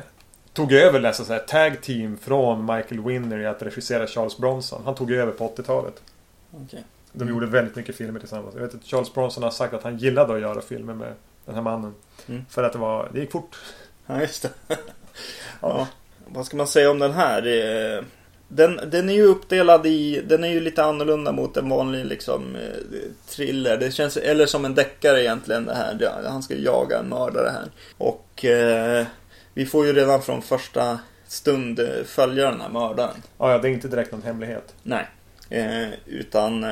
[0.53, 4.81] Tog över nästan så här tag team från Michael Winner i att regissera Charles Bronson.
[4.85, 6.01] Han tog över på 80-talet.
[6.51, 6.83] Okej.
[7.11, 8.55] De gjorde väldigt mycket filmer tillsammans.
[8.55, 11.13] Jag vet att Charles Bronson har sagt att han gillade att göra filmer med
[11.45, 11.93] den här mannen.
[12.27, 12.45] Mm.
[12.49, 13.09] För att det var...
[13.13, 13.57] Det gick fort.
[14.05, 14.49] Ja, just det.
[15.61, 15.87] ja.
[16.27, 17.47] Vad ska man säga om den här?
[18.51, 20.21] Den, den är ju uppdelad i...
[20.27, 23.77] Den är ju lite annorlunda mot en vanlig liksom eh, thriller.
[23.77, 24.17] Det känns...
[24.17, 26.23] Eller som en deckare egentligen det här.
[26.29, 27.71] Han ska jaga en mördare här.
[27.97, 29.05] Och eh,
[29.53, 33.23] vi får ju redan från första stund eh, följa den här mördaren.
[33.37, 34.75] Ja, ja, det är inte direkt någon hemlighet.
[34.83, 35.07] Nej.
[35.49, 36.71] Eh, utan eh,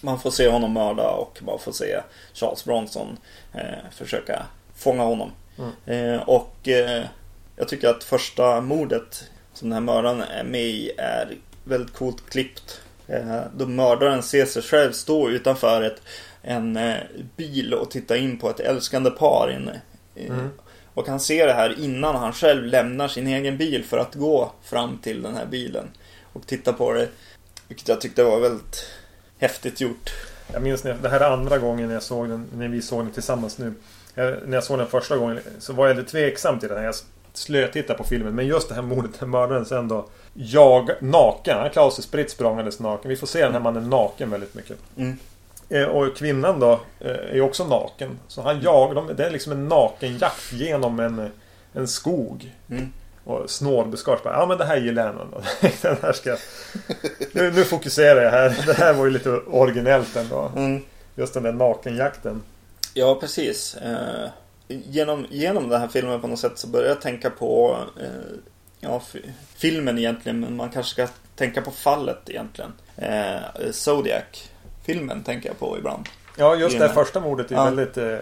[0.00, 2.00] man får se honom mörda och man får se
[2.34, 3.16] Charles Bronson
[3.52, 5.30] eh, försöka fånga honom.
[5.86, 6.20] Mm.
[6.20, 6.68] Och
[7.56, 9.29] jag tycker att första mordet
[9.60, 12.80] som den här mördaren är med i är väldigt coolt klippt.
[13.06, 16.02] Eh, då mördaren ser sig själv stå utanför ett,
[16.42, 16.96] en eh,
[17.36, 19.80] bil och titta in på ett älskande par inne.
[20.14, 20.48] Eh, Mm.
[20.94, 24.52] Och han ser det här innan han själv lämnar sin egen bil för att gå
[24.62, 25.84] fram till den här bilen.
[26.32, 27.08] Och titta på det.
[27.68, 28.86] Vilket jag tyckte var väldigt
[29.38, 30.10] häftigt gjort.
[30.52, 33.12] Jag minns när, det här är andra gången jag såg den, när vi såg den
[33.12, 33.74] tillsammans nu.
[34.14, 36.94] Jag, när jag såg den första gången så var jag lite tveksam till den här.
[37.40, 38.34] Jag slötittade på filmen.
[38.34, 40.06] Men just det här mordet, mördaren sen då.
[40.34, 41.58] Jag naken.
[41.58, 43.08] Han klarar sig spritt språngandes naken.
[43.08, 44.76] Vi får se den här mannen naken väldigt mycket.
[44.96, 45.16] Mm.
[45.68, 48.18] Eh, Och kvinnan då eh, är också naken.
[48.28, 49.10] Så han jagar dem.
[49.16, 51.30] Det är liksom en nakenjakt genom en,
[51.72, 52.54] en skog.
[52.70, 52.92] Mm.
[53.24, 54.22] Och snårbuskage.
[54.24, 55.42] Bara, Ja men det här gillar jag nog.
[55.82, 56.36] Den här ska...
[57.32, 58.62] nu, nu fokuserar jag här.
[58.66, 60.52] Det här var ju lite originellt ändå.
[60.56, 60.82] Mm.
[61.16, 62.42] Just den där nakenjakten.
[62.94, 63.76] Ja, precis.
[64.70, 68.06] Eh, genom, genom den här filmen på något sätt så börjar jag tänka på eh,
[68.80, 69.02] ja,
[69.56, 72.72] filmen egentligen, men man kanske ska tänka på fallet egentligen.
[72.96, 76.08] Eh, Zodiac-filmen tänker jag på ibland.
[76.36, 77.64] Ja just det här första mordet är Ja.
[77.64, 77.96] väldigt...
[77.96, 78.18] Eh,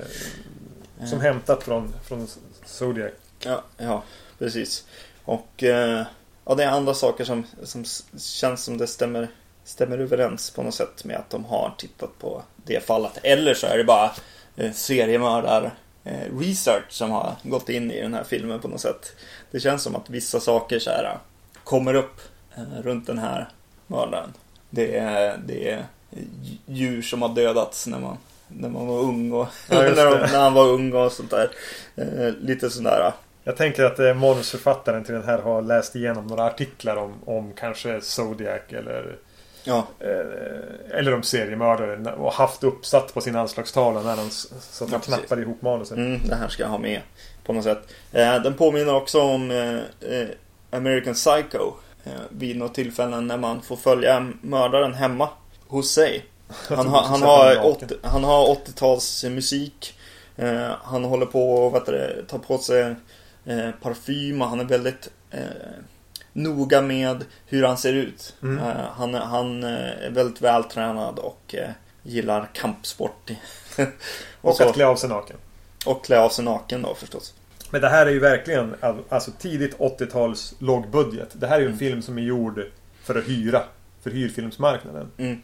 [1.06, 2.28] som hämtat från, från
[2.66, 3.12] Zodiac.
[3.44, 4.02] Ja, ja
[4.38, 4.84] precis.
[5.24, 6.02] Och eh,
[6.44, 7.84] ja, det är andra saker som, som
[8.18, 9.28] känns som det stämmer,
[9.64, 13.18] stämmer överens på något sätt med att de har tittat på det fallet.
[13.22, 14.10] Eller så är det bara
[14.56, 15.70] eh, seriemördar eh,
[16.40, 19.12] research som har gått in i den här filmen på något sätt.
[19.50, 21.18] Det känns som att vissa saker så här eh,
[21.64, 22.20] kommer upp
[22.56, 23.48] eh, runt den här
[23.86, 24.32] mördaren.
[24.70, 25.84] Det är, det är
[26.66, 28.16] djur som har dödats när man,
[28.48, 31.50] när man var ung och Ja, när, de, när han var ung och sånt där.
[31.96, 33.12] Eh, lite sådär.
[33.44, 37.52] Jag tänker att eh, manusförfattaren till den här har läst igenom några artiklar om, om
[37.52, 39.16] kanske Zodiac eller
[39.68, 44.92] Ja, eh, eller om seriemördare och haft uppsatt på sin anslagstavla när han så att
[44.92, 45.96] Ja, knappade ihop manuset.
[45.96, 47.00] Mm, det här ska jag ha med
[47.44, 47.78] på något sätt.
[48.12, 50.26] Eh, den påminner också om eh,
[50.70, 51.72] American Psycho.
[52.28, 55.28] Vid något tillfällen när man får följa mördaren hemma
[55.66, 56.24] hos sig.
[56.68, 59.94] Han, har, han, har, 80, han har 80-tals musik.
[60.82, 62.94] Han håller på det, tar på sig
[63.82, 65.10] parfym och han är väldigt
[66.42, 68.36] noga med hur han ser ut.
[68.42, 68.58] Mm.
[68.58, 69.70] Eh, han, han eh,
[70.06, 71.70] är väldigt vältränad och eh,
[72.02, 73.30] gillar kampsport.
[74.40, 75.36] Och så- att klä av sig naken.
[75.86, 77.34] och klä av sig naken då förstås.
[77.70, 81.28] Men det här är ju verkligen all- alltså tidigt 80-tals lågbudget.
[81.32, 81.78] Det här är ju en Mm.
[81.78, 82.62] film som är gjord
[83.02, 83.62] för att hyra.
[84.02, 85.10] För hyrfilmsmarknaden.
[85.18, 85.40] Mm.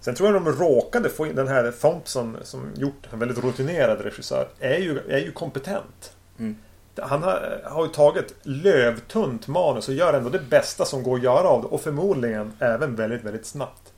[0.00, 4.00] Sen tror jag de råkade få in den här Thompson som gjort en väldigt rutinerad
[4.00, 4.48] regissör.
[4.60, 6.12] Är ju, är ju kompetent.
[6.38, 6.56] Mm.
[7.02, 11.22] Han har, har ju tagit lövtunt manus och gör ändå det bästa som går att
[11.22, 11.68] göra av det.
[11.68, 13.92] Och förmodligen även väldigt, väldigt snabbt.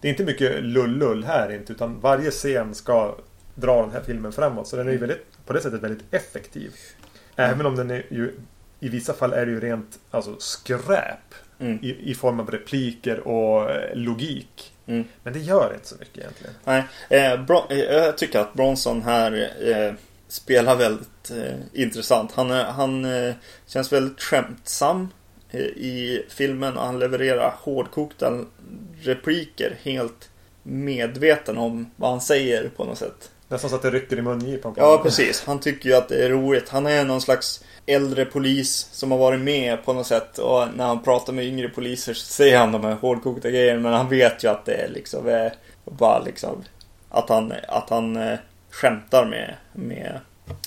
[0.00, 1.72] Det är inte mycket lull-lull här inte.
[1.72, 3.14] Utan varje scen ska
[3.54, 4.68] dra den här filmen framåt.
[4.68, 6.72] Så den är ju väldigt, på det sättet väldigt effektiv.
[7.36, 8.34] Även om den är ju
[8.80, 11.34] i vissa fall är det ju rent alltså, skräp.
[11.60, 11.78] Mm.
[11.82, 14.72] I, I form av repliker och eh, logik.
[14.86, 15.04] Mm.
[15.22, 16.54] Men det gör inte så mycket egentligen.
[16.64, 19.94] Nej, eh, Bron- eh, jag tycker att Bronson här eh,
[20.28, 22.32] spelar väldigt eh, intressant.
[22.32, 23.34] Han, han eh,
[23.66, 25.08] känns väldigt skämtsam
[25.50, 28.44] eh, i filmen och han levererar hårdkokta
[29.00, 30.28] repliker helt
[30.62, 33.30] medveten om vad han säger på något sätt.
[33.48, 35.44] Nästan så att det rycker i mungipan på Ja, precis.
[35.46, 36.68] Han tycker ju att det är roligt.
[36.68, 40.38] Han är någon slags äldre polis som har varit med på något sätt.
[40.38, 43.80] Och när han pratar med yngre poliser så säger han de här hårdkokta grejerna.
[43.80, 45.50] Men han vet ju att det är liksom
[45.84, 46.64] bara liksom
[47.08, 48.38] att han, att han eh,
[48.70, 50.20] skämtar med, med,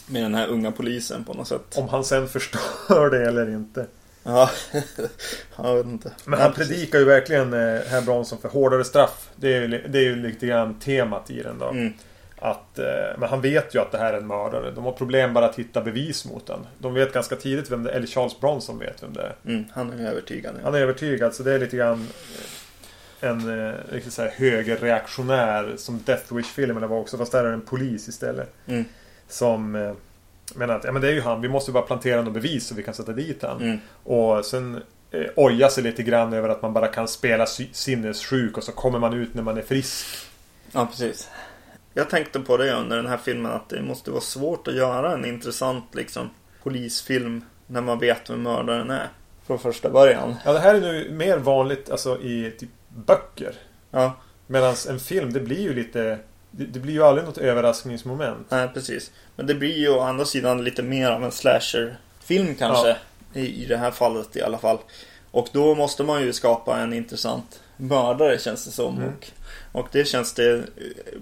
[0.07, 1.77] med den här unga polisen på något sätt.
[1.77, 3.85] Om han sen förstör det eller inte.
[4.23, 4.49] Ja,
[5.57, 6.11] jag vet inte.
[6.25, 9.29] Men Ja, han predikar ju verkligen eh, herr Bronson för hårdare straff.
[9.35, 11.67] Det är, ju, det är ju lite grann temat i den då.
[11.69, 11.93] Mm,
[12.39, 12.85] Att, eh,
[13.17, 14.71] men han vet ju att det här är en mördare.
[14.71, 16.59] De har problem bara att hitta bevis mot den.
[16.79, 17.95] De vet ganska tidigt vem det är.
[17.95, 19.35] Eller Charles Bronson vet vem det är.
[19.45, 20.55] mm, han är övertygad.
[20.63, 21.33] Han är övertygad.
[21.35, 22.45] Så det är lite grann eh,
[23.21, 27.17] en eh, riktigt så här högerreaktionär som Death Wish-filmerna var också.
[27.17, 28.53] Fast där är det en polis istället.
[28.67, 28.85] Mm,
[29.27, 29.91] Som eh,
[30.55, 31.41] menar att ja, men det är ju han.
[31.41, 33.61] Vi måste bara plantera något bevis så vi kan sätta dit han.
[33.61, 34.81] mm, Och sen
[35.11, 38.99] eh, oja sig lite grann över att man bara kan spela sinnessjuk och så kommer
[38.99, 40.05] man ut när man är frisk.
[40.71, 41.29] ja, precis.
[41.93, 45.13] Jag tänkte på det under den här filmen att det måste vara svårt att göra
[45.13, 46.29] en intressant liksom
[46.63, 49.07] polisfilm när man vet vem mördaren är.
[49.47, 50.35] Från första början.
[50.45, 53.55] Ja, det här är nu mer vanligt alltså, i typ böcker.
[53.91, 54.13] Ja,
[54.47, 56.19] Medan en film, det blir ju lite...
[56.51, 58.47] Det, det blir ju aldrig något överraskningsmoment.
[58.49, 59.11] nej precis.
[59.35, 62.97] Men det blir ju å andra sidan lite mer av en slasherfilm kanske.
[63.33, 64.77] I, I det här fallet i alla fall.
[65.31, 68.97] Och då måste man ju skapa en intressant mördare känns det som.
[68.97, 69.09] Mm.
[69.09, 69.31] Och,
[69.81, 70.63] och det känns det eh,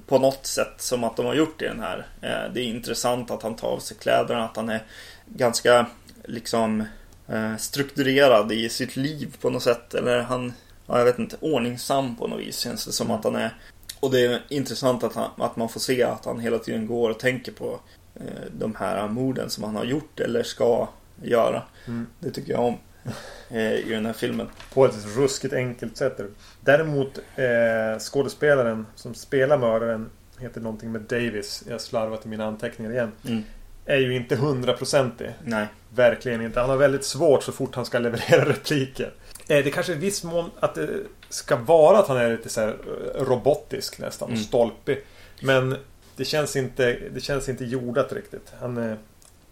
[0.08, 2.08] på något sätt som att de har gjort i den här.
[2.22, 4.84] Eh, Det är intressant att han tar av sig kläderna, att han är
[5.26, 5.86] ganska
[6.26, 6.84] liksom
[7.28, 9.94] eh, strukturerad i sitt liv på något sätt.
[9.94, 10.54] Eller han,
[10.90, 13.54] ja, jag vet inte, ordningsam på något vis känns det som att han är.
[14.00, 17.10] Och det är intressant att, han, att man får se att han hela tiden går
[17.10, 17.80] och tänker på
[18.16, 20.88] eh, de här morden som han har gjort eller ska
[21.22, 21.64] göra.
[21.88, 22.08] Mm.
[22.20, 22.78] Det tycker jag om.
[23.50, 24.48] eh, i den här filmen.
[24.74, 26.20] På ett ruskigt enkelt sätt.
[26.62, 31.64] Däremot eh, skådespelaren som spelar mördaren heter någonting med Davis.
[31.70, 33.12] Jag slarvat i mina anteckningar igen.
[33.28, 33.44] Mm.
[33.86, 35.30] Är ju inte hundraprocentig.
[35.44, 35.68] Nej.
[35.96, 36.60] Verkligen inte.
[36.60, 39.14] Han har väldigt svårt så fort han ska leverera repliker.
[39.50, 40.90] Eh, det kanske i viss mån att det
[41.30, 42.78] ska vara att han är lite så här
[43.16, 44.30] eh, robotisk nästan.
[44.30, 44.42] Mm.
[44.44, 45.04] Stolpig.
[45.42, 45.78] Men
[46.16, 48.54] det känns inte, det känns inte jordat riktigt.
[48.60, 48.96] Han, eh,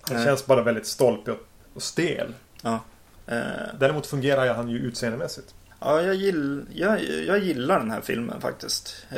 [0.01, 0.25] han Nej.
[0.25, 1.39] känns bara väldigt stolpig och,
[1.73, 2.33] och stel.
[2.61, 2.79] Ja.
[3.27, 3.41] Eh,
[3.79, 5.53] Däremot fungerar han ju utseendemässigt.
[5.79, 9.05] Ja, jag, gill, jag, jag gillar den här filmen faktiskt.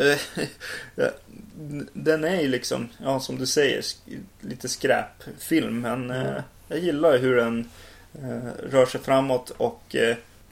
[1.93, 3.83] Den är ju liksom, ja som du säger,
[4.41, 5.81] lite skräpfilm.
[5.81, 6.41] Men Mm.
[6.67, 7.69] jag gillar hur den
[8.69, 9.95] rör sig framåt och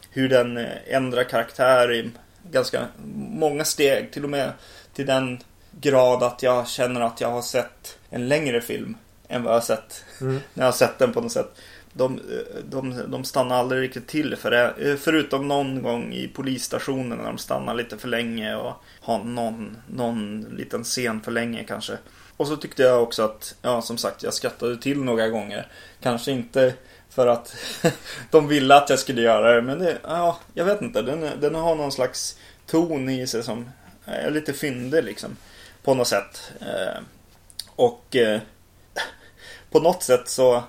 [0.09, 2.09] hur den eh, ändrar karaktär i
[2.51, 4.11] ganska många steg.
[4.11, 4.51] Till och med
[4.93, 5.39] till den
[5.81, 9.65] grad att jag känner att jag har sett en längre film än vad jag har
[9.65, 10.33] sett Mm.
[10.53, 11.61] när jag har sett den på något sätt.
[11.93, 12.21] De,
[12.69, 14.73] de, de stannar aldrig riktigt till för det.
[14.91, 19.77] Eh, Förutom någon gång i polisstationen när de stannar lite för länge och har någon,
[19.87, 21.97] någon liten scen för länge kanske.
[22.37, 25.67] Och så tyckte jag också att, ja som sagt, jag skrattade till några gånger.
[26.01, 26.73] Kanske inte
[27.17, 27.55] för att
[28.31, 31.01] de ville att jag skulle göra det, men det, ja, jag vet inte.
[31.01, 33.69] Den, den har någon slags ton i sig som
[34.05, 35.37] är lite fyndig liksom.
[35.83, 36.51] På något sätt.
[36.61, 37.01] Eh,
[37.75, 38.39] och eh,
[39.71, 40.63] på något sätt så,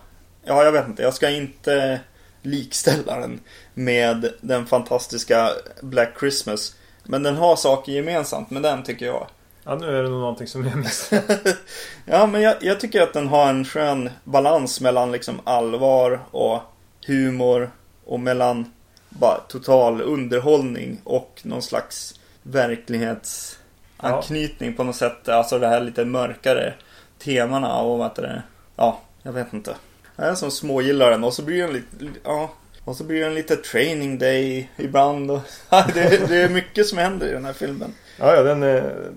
[0.45, 2.01] ja jag vet inte, jag ska inte
[2.43, 3.41] likställa den
[3.75, 6.77] med den fantastiska Black Christmas.
[7.05, 9.27] Men den har saker gemensamt med den tycker jag.
[9.69, 11.25] Ja, nu är det nog någonting som jag missat.
[12.05, 16.61] Ja, men jag, jag tycker att den har en skön balans mellan liksom allvar och
[17.07, 17.71] humor
[18.05, 18.73] och mellan
[19.09, 25.29] bara total underhållning och någon slags verklighetsanknytning på något sätt.
[25.29, 26.75] Alltså det här lite mörkare
[27.19, 28.43] temana och vad heter det?
[28.77, 29.75] Ja, jag vet inte.
[30.17, 31.87] Jag är som smågillar den och så blir den lite,
[32.25, 32.51] ja.
[32.85, 35.31] Och så blir den lite training day ibland.
[35.31, 35.41] Och,
[35.95, 37.95] det, det är mycket som händer i den här filmen.
[38.19, 39.11] Ja, ja, den, är-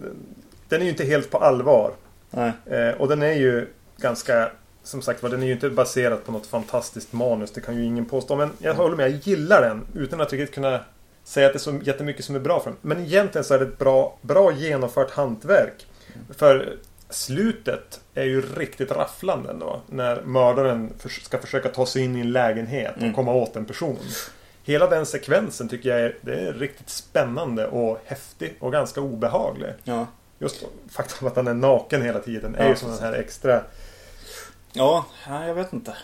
[0.71, 1.91] den är ju inte helt på allvar.
[2.65, 4.51] Eh, och den är ju ganska...
[4.83, 7.51] Som sagt var, den är ju inte baserad på något fantastiskt manus.
[7.51, 8.35] Det kan ju ingen påstå.
[8.35, 9.85] Men jag håller med, jag gillar den.
[9.95, 10.79] Utan att riktigt kunna
[11.23, 12.77] säga att det är så jättemycket som är bra för den.
[12.81, 15.85] Men egentligen så är det ett bra, bra genomfört hantverk.
[16.37, 16.77] För
[17.09, 19.81] slutet är ju riktigt rafflande ändå.
[19.89, 23.13] När mördaren ska försöka ta sig in i en lägenhet och Mm.
[23.13, 23.97] komma åt en person.
[24.63, 29.69] Hela den sekvensen tycker jag är, det är riktigt spännande och häftig och ganska obehaglig.
[29.83, 30.07] Ja.
[30.41, 33.63] Just faktum att han är naken hela tiden är Ja, ju som den här extra...
[34.73, 35.95] Ja, ja, jag vet inte.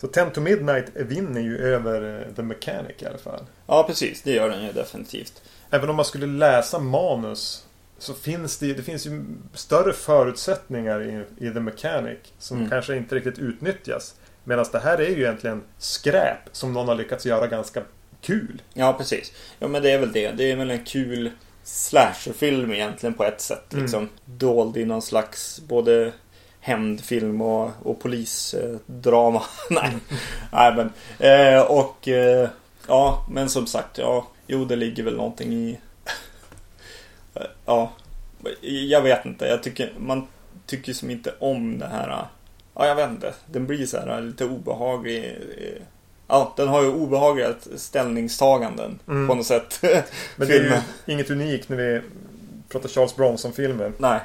[0.00, 3.44] Så 10 to Midnight vinner ju över eh, The Mechanic i alla fall.
[3.66, 4.22] Ja, precis.
[4.22, 5.42] Det gör den ju definitivt.
[5.70, 7.66] Även om man skulle läsa manus
[7.98, 12.70] så finns det, det finns ju större förutsättningar i, i The Mechanic som Mm.
[12.70, 14.14] kanske inte riktigt utnyttjas.
[14.44, 17.82] Medan det här är ju egentligen skräp som någon har lyckats göra ganska
[18.20, 18.62] kul.
[18.74, 19.32] Ja, precis.
[19.58, 20.30] Ja, men det är väl det.
[20.30, 21.30] Det är väl en kul
[21.64, 23.72] slasherfilm egentligen på ett sätt.
[23.72, 23.84] Mm.
[23.84, 26.12] Liksom dold i någon slags både
[26.60, 29.42] hämndfilm och, och polisdrama.
[29.70, 29.96] Nej,
[30.52, 30.92] nej men.
[31.18, 32.48] Eh, och eh,
[32.88, 34.26] ja, men som sagt, ja.
[34.46, 35.78] Jo, det ligger väl någonting i...
[37.34, 37.92] Eh, ja,
[38.60, 39.46] jag vet inte.
[39.46, 40.26] Jag tycker man
[40.66, 42.26] tycker som inte om det här.
[42.74, 43.34] Ja, jag vet inte.
[43.46, 45.38] Den blir så här lite obehaglig.
[46.34, 49.28] Ja, den har ju obehagliga ställningstaganden Mm.
[49.28, 49.78] på något sätt.
[50.36, 50.72] Men det är ju
[51.12, 52.00] inget unikt när vi
[52.68, 53.92] pratar Charles Bronson-filmer.
[53.98, 54.20] Nej,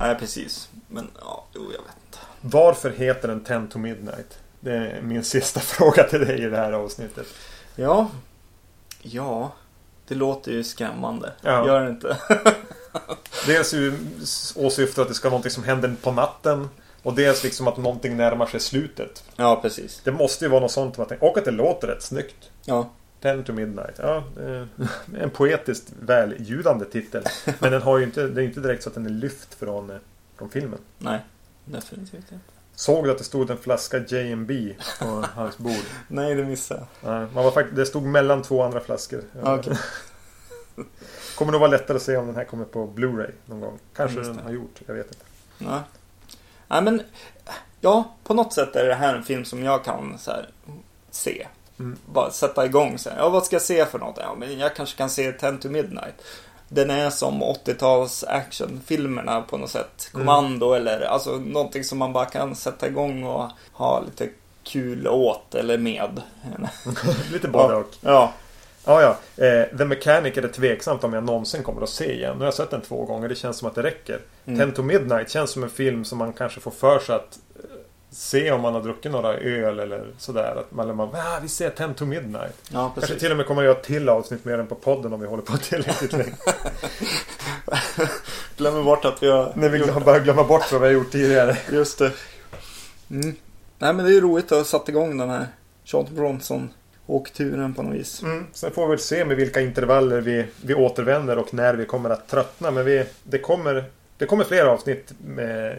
[0.00, 0.68] nej precis.
[0.88, 2.18] Men ja, jo, jag vet inte.
[2.40, 4.38] Varför heter den 10 to Midnight?
[4.60, 7.26] Det är min sista fråga till dig i det här avsnittet.
[7.76, 8.10] Ja,
[9.02, 9.52] ja,
[10.08, 11.32] det låter ju skrämmande.
[11.42, 11.66] Ja.
[11.66, 12.16] Gör det inte?
[13.46, 13.74] Dels
[14.56, 16.68] åsyftar att det ska vara någonting som händer på natten.
[17.02, 19.24] Och dels liksom att någonting närmar sig slutet.
[19.36, 20.00] ja, precis.
[20.04, 20.98] Det måste ju vara något sånt.
[20.98, 22.50] Och att det låter rätt snyggt.
[22.64, 22.90] Ja,
[23.22, 23.94] 10 to Midnight.
[23.98, 24.24] Ja,
[25.20, 27.24] en poetiskt välljudande titel.
[27.58, 29.90] Men den har ju inte, det är inte direkt så att den är lyft från,
[29.90, 29.96] eh,
[30.38, 30.78] från filmen.
[30.98, 31.20] nej,
[31.64, 32.38] definitivt inte.
[32.74, 35.84] Såg du att det stod en flaska J&B på hans bord?
[36.08, 37.10] Nej, det missade jag.
[37.12, 39.22] Nej, man var fakt- det stod mellan två andra flaskor.
[39.42, 39.76] Okej.
[41.38, 43.78] Kommer nog vara lättare att se om den här kommer på Blu-ray någon gång.
[43.96, 45.24] Kanske den har gjort, jag vet inte.
[45.58, 45.80] Nej.
[46.70, 47.02] Nej, men
[47.80, 50.48] ja, på något sätt är det här en film som jag kan så här,
[51.10, 51.46] se.
[51.78, 51.98] Mm.
[52.12, 53.18] Bara sätta igång här.
[53.18, 54.18] Ja, vad ska jag se för något?
[54.20, 56.14] Ja, men jag kanske kan se 10 to Midnight.
[56.68, 60.10] Den är som 80-tals actionfilmerna på något sätt.
[60.14, 60.26] Mm.
[60.26, 64.28] Kommando eller alltså någonting som man bara kan sätta igång och ha lite
[64.62, 66.22] kul åt eller med.
[67.32, 67.80] Lite både ja.
[67.80, 67.94] och.
[68.00, 68.32] Ja,
[68.84, 69.44] Ja, ja.
[69.44, 72.32] Eh, The Mechanic är det tveksamt om jag någonsin kommer att se igen.
[72.32, 73.28] Nu har jag sett den två gånger.
[73.28, 74.20] Det känns som att det räcker.
[74.46, 74.70] Mm.
[74.70, 77.38] 10 to Midnight känns som en film som man kanske får för sig att,
[78.10, 80.56] se om man har druckit några öl eller sådär.
[80.60, 82.54] Att man, man ah, vi ser 10 to midnight.
[82.72, 85.20] Ja, Kanske till och med kommer att göra till avsnitt med den på podden om
[85.20, 86.34] vi håller på tillräckligt länge.
[88.56, 91.12] Glömmer bort att vi har När vi gjort börjar glömma bort vad vi har gjort
[91.12, 91.58] tidigare.
[91.72, 92.12] Just det.
[93.10, 93.36] Mm.
[93.78, 95.46] Nej men det är ju roligt att ha satt igång den här
[95.84, 96.70] Charles Bronson
[97.10, 98.22] åkturen på något vis.
[98.22, 98.46] Mm.
[98.52, 102.10] Sen får vi väl se med vilka intervaller vi, vi återvänder och när vi kommer
[102.10, 102.70] att tröttna.
[102.70, 103.84] Men vi, det, kommer,
[104.16, 105.76] det kommer fler avsnitt med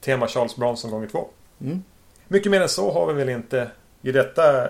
[0.00, 1.28] tema Charles Bronson gånger två.
[1.60, 1.82] Mm.
[2.28, 3.70] Mycket mer än så har vi väl inte
[4.02, 4.68] i detta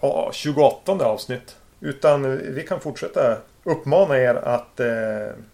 [0.00, 1.56] ja, 28 avsnitt.
[1.80, 4.86] Utan vi kan fortsätta uppmana er att eh,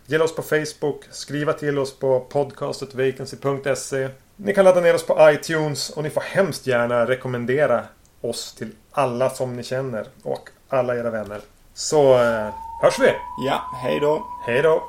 [0.06, 4.08] gilla oss på Facebook, skriva till oss på podcastetvacancy.se.
[4.36, 7.84] Ni kan ladda ner oss på iTunes och ni får hemskt gärna rekommendera
[8.20, 11.40] oss till alla som ni känner och alla era vänner.
[11.74, 13.12] Så eh, hörs vi!
[13.46, 14.26] Ja, hej då!
[14.46, 14.82] Hej då!